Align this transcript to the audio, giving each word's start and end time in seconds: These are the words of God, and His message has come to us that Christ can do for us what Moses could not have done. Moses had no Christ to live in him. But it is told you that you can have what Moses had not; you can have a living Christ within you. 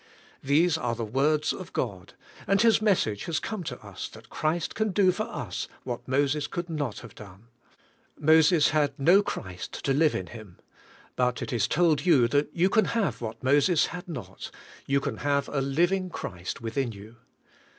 These 0.41 0.79
are 0.79 0.95
the 0.95 1.05
words 1.05 1.53
of 1.53 1.73
God, 1.73 2.15
and 2.47 2.59
His 2.59 2.81
message 2.81 3.25
has 3.25 3.39
come 3.39 3.63
to 3.65 3.79
us 3.85 4.09
that 4.09 4.31
Christ 4.31 4.73
can 4.73 4.89
do 4.89 5.11
for 5.11 5.25
us 5.29 5.67
what 5.83 6.07
Moses 6.07 6.47
could 6.47 6.71
not 6.71 7.01
have 7.01 7.13
done. 7.13 7.49
Moses 8.17 8.69
had 8.69 8.97
no 8.97 9.21
Christ 9.21 9.73
to 9.85 9.93
live 9.93 10.15
in 10.15 10.25
him. 10.25 10.57
But 11.15 11.43
it 11.43 11.53
is 11.53 11.67
told 11.67 12.03
you 12.03 12.27
that 12.29 12.49
you 12.51 12.67
can 12.67 12.85
have 12.85 13.21
what 13.21 13.43
Moses 13.43 13.85
had 13.93 14.07
not; 14.07 14.49
you 14.87 14.99
can 14.99 15.17
have 15.17 15.47
a 15.49 15.61
living 15.61 16.09
Christ 16.09 16.61
within 16.61 16.91
you. 16.93 17.17